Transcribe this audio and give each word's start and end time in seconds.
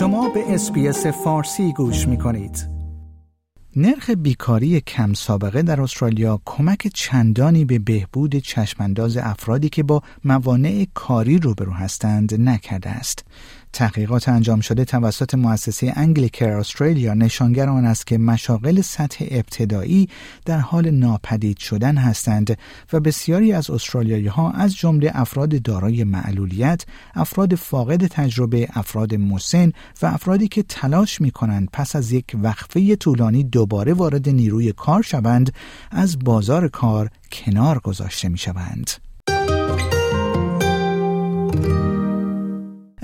شما 0.00 0.28
به 0.28 0.54
SBS 0.54 1.06
فارسی 1.06 1.72
گوش 1.72 2.08
می 2.08 2.18
کنید. 2.18 2.68
نرخ 3.76 4.10
بیکاری 4.10 4.80
کم 4.80 5.12
سابقه 5.12 5.62
در 5.62 5.80
استرالیا 5.80 6.40
کمک 6.44 6.86
چندانی 6.94 7.64
به 7.64 7.78
بهبود 7.78 8.36
چشمانداز 8.36 9.16
افرادی 9.16 9.68
که 9.68 9.82
با 9.82 10.02
موانع 10.24 10.86
کاری 10.94 11.38
روبرو 11.38 11.72
هستند 11.72 12.40
نکرده 12.48 12.90
است. 12.90 13.24
تحقیقات 13.72 14.28
انجام 14.28 14.60
شده 14.60 14.84
توسط 14.84 15.34
مؤسسه 15.34 15.92
Anglicare 15.96 16.48
استرالیا 16.48 17.14
نشانگر 17.14 17.68
آن 17.68 17.84
است 17.84 18.06
که 18.06 18.18
مشاغل 18.18 18.80
سطح 18.80 19.24
ابتدایی 19.30 20.08
در 20.44 20.58
حال 20.58 20.90
ناپدید 20.90 21.58
شدن 21.58 21.96
هستند 21.96 22.58
و 22.92 23.00
بسیاری 23.00 23.52
از 23.52 23.70
استرالیایی 23.70 24.26
ها 24.26 24.50
از 24.50 24.76
جمله 24.76 25.10
افراد 25.14 25.62
دارای 25.62 26.04
معلولیت، 26.04 26.84
افراد 27.14 27.54
فاقد 27.54 28.06
تجربه، 28.06 28.68
افراد 28.72 29.14
مسن 29.14 29.72
و 30.02 30.06
افرادی 30.06 30.48
که 30.48 30.62
تلاش 30.62 31.20
می 31.20 31.30
کنند 31.30 31.68
پس 31.72 31.96
از 31.96 32.12
یک 32.12 32.36
وقفه 32.42 32.96
طولانی 32.96 33.44
دوباره 33.44 33.92
وارد 33.92 34.28
نیروی 34.28 34.72
کار 34.72 35.02
شوند 35.02 35.52
از 35.90 36.18
بازار 36.18 36.68
کار 36.68 37.10
کنار 37.32 37.78
گذاشته 37.78 38.28
می 38.28 38.38
شوند. 38.38 39.09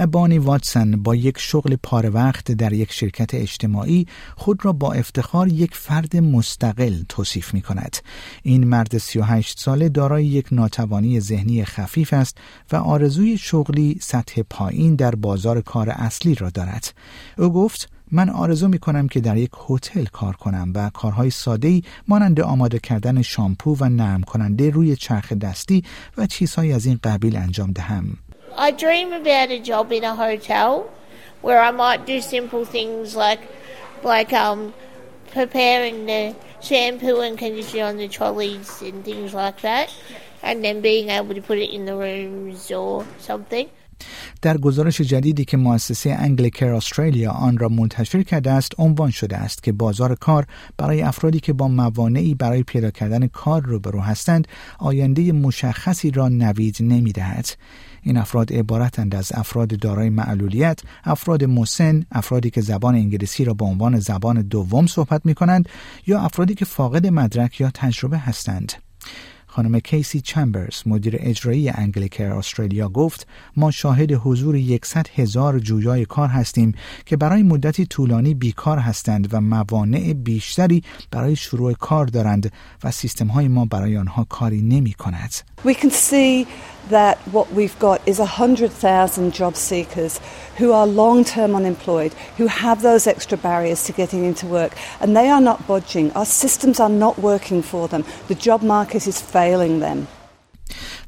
بانی 0.04 0.38
واتسون 0.38 1.02
با 1.02 1.14
یک 1.14 1.38
شغل 1.38 1.76
پاره 1.82 2.08
وقت 2.08 2.52
در 2.52 2.72
یک 2.72 2.92
شرکت 2.92 3.34
اجتماعی 3.34 4.06
خود 4.36 4.64
را 4.64 4.72
با 4.72 4.92
افتخار 4.92 5.48
یک 5.48 5.74
فرد 5.74 6.16
مستقل 6.16 7.02
توصیف 7.08 7.54
می 7.54 7.62
کند. 7.62 7.96
این 8.42 8.64
مرد 8.64 8.98
38 8.98 9.58
ساله 9.58 9.88
دارای 9.88 10.26
یک 10.26 10.46
ناتوانی 10.52 11.20
ذهنی 11.20 11.64
خفیف 11.64 12.12
است 12.12 12.38
و 12.72 12.76
آرزوی 12.76 13.38
شغلی 13.38 13.98
سطح 14.00 14.42
پایین 14.50 14.94
در 14.94 15.14
بازار 15.14 15.60
کار 15.60 15.90
اصلی 15.90 16.34
را 16.34 16.50
دارد. 16.50 16.94
او 17.38 17.52
گفت 17.52 17.90
من 18.10 18.30
آرزو 18.30 18.68
می 18.68 18.78
کنم 18.78 19.08
که 19.08 19.20
در 19.20 19.36
یک 19.36 19.50
هتل 19.68 20.04
کار 20.04 20.36
کنم 20.36 20.72
و 20.74 20.90
کارهای 20.90 21.30
ساده 21.30 21.82
مانند 22.08 22.40
آماده 22.40 22.78
کردن 22.78 23.22
شامپو 23.22 23.76
و 23.80 23.88
نرم 23.88 24.22
کننده 24.22 24.70
روی 24.70 24.96
چرخ 24.96 25.32
دستی 25.32 25.84
و 26.18 26.26
چیزهایی 26.26 26.72
از 26.72 26.86
این 26.86 26.98
قبیل 27.04 27.36
انجام 27.36 27.72
دهم. 27.72 28.16
I 28.56 28.70
dream 28.70 29.12
about 29.12 29.50
a 29.50 29.58
job 29.58 29.92
in 29.92 30.02
a 30.02 30.14
hotel 30.14 30.90
where 31.42 31.60
I 31.60 31.70
might 31.70 32.06
do 32.06 32.20
simple 32.22 32.64
things 32.64 33.14
like 33.14 33.40
like 34.02 34.32
um 34.32 34.72
preparing 35.32 36.06
the 36.06 36.34
shampoo 36.62 37.20
and 37.20 37.36
conditioner 37.36 37.84
on 37.84 37.98
the 37.98 38.08
trolleys 38.08 38.80
and 38.80 39.04
things 39.04 39.34
like 39.34 39.60
that 39.60 39.92
and 40.42 40.64
then 40.64 40.80
being 40.80 41.10
able 41.10 41.34
to 41.34 41.42
put 41.42 41.58
it 41.58 41.70
in 41.70 41.84
the 41.84 41.94
rooms 41.94 42.70
or 42.70 43.04
something. 43.18 43.68
در 44.42 44.58
گزارش 44.58 45.00
جدیدی 45.00 45.44
که 45.44 45.56
مؤسسه 45.56 46.10
انگلیکر 46.10 46.72
استرالیا 46.72 47.30
آن 47.30 47.58
را 47.58 47.68
منتشر 47.68 48.22
کرده 48.22 48.50
است 48.50 48.72
عنوان 48.78 49.10
شده 49.10 49.36
است 49.36 49.62
که 49.62 49.72
بازار 49.72 50.14
کار 50.14 50.46
برای 50.76 51.02
افرادی 51.02 51.40
که 51.40 51.52
با 51.52 51.68
موانعی 51.68 52.34
برای 52.34 52.62
پیدا 52.62 52.90
کردن 52.90 53.26
کار 53.26 53.62
روبرو 53.62 54.00
هستند 54.00 54.48
آینده 54.78 55.32
مشخصی 55.32 56.10
را 56.10 56.28
نوید 56.28 56.76
نمی‌دهد 56.80 57.48
این 58.02 58.16
افراد 58.16 58.52
عبارتند 58.52 59.14
از 59.14 59.32
افراد 59.34 59.68
دارای 59.68 60.10
معلولیت، 60.10 60.80
افراد 61.04 61.44
مسن، 61.44 62.04
افرادی 62.12 62.50
که 62.50 62.60
زبان 62.60 62.94
انگلیسی 62.94 63.44
را 63.44 63.54
به 63.54 63.64
عنوان 63.64 64.00
زبان 64.00 64.42
دوم 64.42 64.86
صحبت 64.86 65.26
می 65.26 65.34
کنند 65.34 65.68
یا 66.06 66.20
افرادی 66.20 66.54
که 66.54 66.64
فاقد 66.64 67.06
مدرک 67.06 67.60
یا 67.60 67.70
تجربه 67.70 68.18
هستند. 68.18 68.72
خانم 69.56 69.80
کیسی 69.80 70.20
چمبرز 70.20 70.82
مدیر 70.86 71.16
اجرایی 71.20 71.68
انگلیکر 71.68 72.32
استرالیا 72.32 72.88
گفت 72.88 73.26
ما 73.56 73.70
شاهد 73.70 74.12
حضور 74.12 74.56
یکصد 74.56 75.06
هزار 75.14 75.58
جویای 75.58 76.04
کار 76.04 76.28
هستیم 76.28 76.74
که 77.06 77.16
برای 77.16 77.42
مدتی 77.42 77.86
طولانی 77.86 78.34
بیکار 78.34 78.78
هستند 78.78 79.34
و 79.34 79.40
موانع 79.40 80.12
بیشتری 80.12 80.82
برای 81.10 81.36
شروع 81.36 81.72
کار 81.72 82.06
دارند 82.06 82.52
و 82.84 82.90
سیستم 82.90 83.26
های 83.26 83.48
ما 83.48 83.64
برای 83.64 83.96
آنها 83.96 84.24
کاری 84.24 84.62
نمی 84.62 84.92
کند. 84.92 85.34
We 85.64 85.74
can 85.74 85.90
see 85.90 86.46
that 86.88 87.18
what 87.32 87.52
we've 87.52 87.78
got 87.78 88.00
is 88.06 88.18
100,000 88.18 89.34
job 89.34 89.56
seekers 89.56 90.20
who 90.58 90.72
are 90.72 90.86
long 90.86 91.24
term 91.24 91.54
unemployed, 91.54 92.12
who 92.36 92.46
have 92.46 92.82
those 92.82 93.06
extra 93.06 93.36
barriers 93.38 93.84
to 93.84 93.92
getting 93.92 94.24
into 94.24 94.46
work, 94.46 94.72
and 95.00 95.16
they 95.16 95.28
are 95.28 95.40
not 95.40 95.66
budging. 95.66 96.12
Our 96.12 96.24
systems 96.24 96.78
are 96.78 96.88
not 96.88 97.18
working 97.18 97.62
for 97.62 97.88
them. 97.88 98.04
The 98.28 98.36
job 98.36 98.62
market 98.62 99.06
is 99.06 99.20
failing 99.20 99.45
them. 99.80 100.06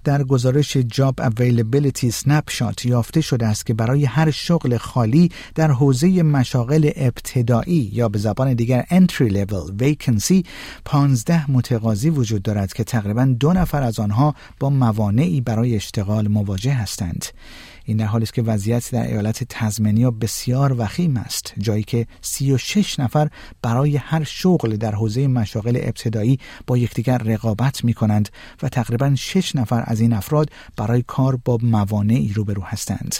در 0.04 0.22
گزارش 0.22 0.76
جاب 0.76 1.20
اویلیبیلیتی 1.20 2.10
سنپشات 2.10 2.86
یافته 2.86 3.20
شده 3.20 3.46
است 3.46 3.66
که 3.66 3.74
برای 3.74 4.04
هر 4.04 4.30
شغل 4.30 4.76
خالی 4.76 5.30
در 5.54 5.70
حوزه 5.70 6.22
مشاغل 6.22 6.90
ابتدایی 6.96 7.90
یا 7.92 8.08
به 8.08 8.18
زبان 8.18 8.54
دیگر 8.54 8.86
entry 8.90 9.32
level 9.32 9.82
vacancy 9.82 10.46
15 10.84 11.50
متقاضی 11.50 12.10
وجود 12.10 12.42
دارد 12.42 12.72
که 12.72 12.84
تقریبا 12.84 13.34
دو 13.40 13.52
نفر 13.52 13.82
از 13.82 14.00
آنها 14.00 14.34
با 14.60 14.70
موانعی 14.70 15.40
برای 15.40 15.76
اشتغال 15.76 16.28
مواجه 16.28 16.72
هستند 16.72 17.24
این 17.88 17.96
در 17.96 18.06
حالی 18.06 18.22
است 18.22 18.34
که 18.34 18.42
وضعیت 18.42 18.90
در 18.92 19.06
ایالت 19.06 19.44
تزمنیا 19.44 20.10
بسیار 20.10 20.74
وخیم 20.78 21.16
است 21.16 21.52
جایی 21.58 21.82
که 21.82 22.06
36 22.20 23.00
نفر 23.00 23.28
برای 23.62 23.96
هر 23.96 24.24
شغل 24.24 24.76
در 24.76 24.94
حوزه 24.94 25.26
مشاغل 25.26 25.80
ابتدایی 25.82 26.38
با 26.66 26.78
یکدیگر 26.78 27.18
رقابت 27.18 27.84
می 27.84 27.94
کنند 27.94 28.28
و 28.62 28.68
تقریبا 28.68 29.14
6 29.14 29.56
نفر 29.56 29.84
از 29.86 30.00
این 30.00 30.12
افراد 30.12 30.50
برای 30.76 31.04
کار 31.06 31.36
با 31.44 31.58
موانعی 31.62 32.32
روبرو 32.32 32.62
هستند. 32.62 33.14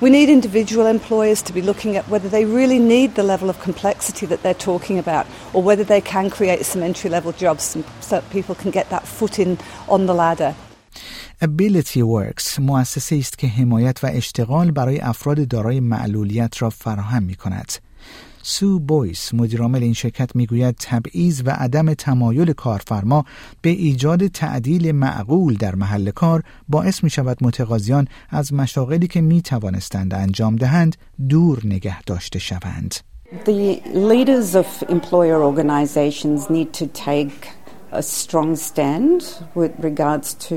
We 0.00 0.10
need 0.10 0.28
individual 0.28 0.86
employers 0.86 1.42
to 1.42 1.52
be 1.52 1.62
looking 1.70 1.96
at 1.96 2.08
whether 2.12 2.28
they 2.28 2.44
really 2.44 2.78
need 2.78 3.14
the 3.14 3.26
level 3.32 3.48
of 3.50 3.56
complexity 3.68 4.26
that 4.26 4.40
they're 4.42 4.62
talking 4.72 4.98
about 5.04 5.26
or 5.54 5.60
whether 5.68 5.84
they 5.84 6.00
can 6.00 6.30
create 6.30 6.64
some 6.64 6.82
entry 6.90 7.10
level 7.10 7.32
jobs 7.32 7.64
so 8.06 8.10
that 8.14 8.30
people 8.36 8.54
can 8.62 8.70
get 8.70 8.86
that 8.90 9.04
foot 9.16 9.34
in 9.44 9.58
on 9.88 10.06
the 10.06 10.14
ladder. 10.14 10.54
Ability 11.44 12.00
Works 12.00 12.58
مؤسسه 12.58 13.16
است 13.16 13.38
که 13.38 13.46
حمایت 13.46 14.04
و 14.04 14.06
اشتغال 14.12 14.70
برای 14.70 15.00
افراد 15.00 15.48
دارای 15.48 15.80
معلولیت 15.80 16.62
را 16.62 16.70
فراهم 16.70 17.22
می 17.22 17.34
کند. 17.34 17.72
سو 18.42 18.78
بویس 18.78 19.34
مدیرعامل 19.34 19.82
این 19.82 19.92
شرکت 19.92 20.36
می‌گوید 20.36 20.76
تبعیض 20.80 21.42
و 21.44 21.50
عدم 21.50 21.94
تمایل 21.94 22.52
کارفرما 22.52 23.24
به 23.62 23.70
ایجاد 23.70 24.26
تعدیل 24.26 24.92
معقول 24.92 25.54
در 25.54 25.74
محل 25.74 26.10
کار 26.10 26.42
باعث 26.68 27.04
می 27.04 27.10
شود 27.10 27.38
متقاضیان 27.40 28.08
از 28.30 28.52
مشاغلی 28.52 29.06
که 29.06 29.20
می 29.20 29.42
توانستند 29.42 30.14
انجام 30.14 30.56
دهند 30.56 30.96
دور 31.28 31.60
نگه 31.64 32.02
داشته 32.02 32.38
شوند. 32.38 32.94
The 33.44 33.80
leaders 34.10 34.54
of 34.54 34.66
employer 34.88 35.38
organizations 35.42 36.50
need 36.50 36.72
to 36.80 36.86
take 36.86 37.48
a 37.92 38.02
strong 38.02 38.56
stand 38.56 39.20
with 39.54 39.72
regards 39.88 40.34
to 40.48 40.56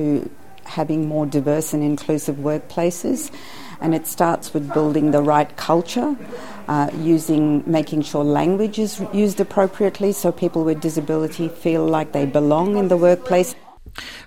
having 0.67 1.07
more 1.07 1.25
diverse 1.25 1.73
and 1.73 1.83
inclusive 1.83 2.35
workplaces. 2.37 3.31
And 3.79 3.93
it 3.93 4.07
starts 4.07 4.53
with 4.53 4.73
building 4.73 5.11
the 5.11 5.21
right 5.21 5.55
culture, 5.55 6.15
uh, 6.67 6.89
using, 6.99 7.63
making 7.65 8.01
sure 8.03 8.23
language 8.23 8.79
is 8.79 9.01
used 9.13 9.39
appropriately 9.39 10.11
so 10.11 10.31
people 10.31 10.63
with 10.63 10.81
disability 10.81 11.47
feel 11.47 11.85
like 11.85 12.11
they 12.11 12.25
belong 12.25 12.77
in 12.77 12.87
the 12.87 12.97
workplace. 12.97 13.55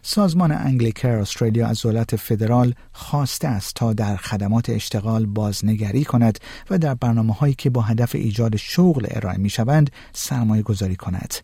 سازمان 0.03 0.53
انگلیکر 0.53 1.09
استرالیا 1.09 1.67
از 1.67 1.83
دولت 1.83 2.17
فدرال 2.17 2.75
خواسته 2.93 3.49
است 3.49 3.75
تا 3.75 3.93
در 3.93 4.17
خدمات 4.17 4.71
اشتغال 4.71 5.27
بازنگری 5.27 6.05
کند 6.05 6.39
و 6.71 6.79
در 6.79 6.95
برنامه 6.95 7.35
هایی 7.35 7.55
که 7.55 7.71
با 7.71 7.83
هدف 7.83 8.15
ایجاد 8.15 8.57
شغل 8.57 9.07
ارائه 9.11 9.39
می 9.39 9.51
شوند 9.51 9.91
سرمایه 10.13 10.63
گذاری 10.63 10.97
کند. 10.97 11.35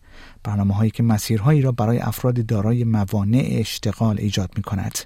برنامه 0.45 0.75
هایی 0.75 0.91
که 0.91 1.03
مسیرهایی 1.03 1.63
را 1.63 1.73
برای 1.73 1.99
افراد 1.99 2.47
دارای 2.47 2.85
موانع 2.85 3.49
اشتغال 3.51 4.17
ایجاد 4.19 4.51
می 4.57 4.63
کند. 4.63 4.99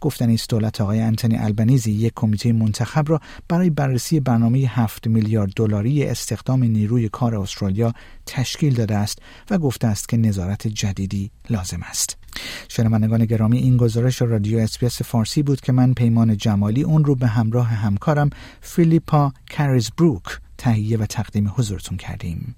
گفتنی 0.00 0.30
است 0.30 0.50
دولت 0.50 0.80
آقای 0.80 1.00
انتونی 1.00 1.36
آلبانیزی 1.36 1.92
یک 1.92 2.12
کمیته 2.16 2.52
منتخب 2.52 3.10
را 3.10 3.20
برای 3.48 3.70
بررسی 3.70 4.20
برنامه 4.20 4.58
7 4.58 5.06
میلیارد 5.06 5.52
دلاری 5.56 6.04
استخدام 6.04 6.64
نیروی 6.64 7.08
کار 7.08 7.36
استرالیا 7.36 7.92
تشکیل 8.26 8.74
داده 8.74 8.96
است 8.96 9.18
و 9.50 9.58
گفته 9.58 9.86
است 9.86 10.08
که 10.08 10.16
نظارت 10.16 10.68
جدیدی 10.68 11.30
لازم 11.50 11.80
است. 11.82 12.23
شنوندگان 12.68 13.24
گرامی 13.24 13.58
این 13.58 13.76
گزارش 13.76 14.22
رادیو 14.22 14.58
SBS 14.58 15.02
فارسی 15.02 15.42
بود 15.42 15.60
که 15.60 15.72
من 15.72 15.94
پیمان 15.94 16.36
جمالی 16.36 16.82
اون 16.82 17.04
رو 17.04 17.14
به 17.14 17.26
همراه 17.26 17.66
همکارم 17.66 18.30
فیلیپا 18.60 19.32
کریز 19.50 19.90
بروک 19.98 20.40
تهیه 20.58 20.98
و 20.98 21.06
تقدیم 21.06 21.52
حضورتون 21.56 21.96
کردیم. 21.96 22.54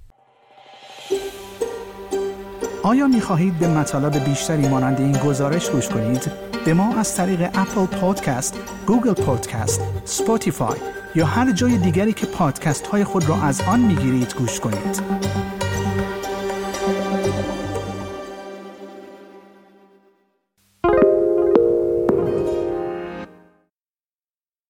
آیا 2.83 3.07
می 3.07 3.21
خواهید 3.21 3.59
به 3.59 3.69
مطالب 3.69 4.25
بیشتری 4.25 4.69
مانند 4.69 5.01
این 5.01 5.13
گزارش 5.13 5.71
گوش 5.71 5.89
کنید؟ 5.89 6.31
به 6.65 6.75
ما 6.75 6.95
از 6.95 7.17
طریق 7.17 7.43
Apple 7.55 7.87
Podcast، 7.87 8.59
Google 8.87 9.13
Podcast، 9.13 9.81
Spotify 10.05 10.79
یا 11.15 11.27
هر 11.27 11.53
جای 11.53 11.79
دیگری 11.79 12.13
که 12.13 12.27
پادکست 12.27 12.87
های 12.87 13.05
خود 13.05 13.29
را 13.29 13.43
از 13.43 13.61
آن 13.61 13.81
می 13.81 13.95
گیرید 13.95 14.35
گوش 14.35 14.61
کنید. 14.61 15.56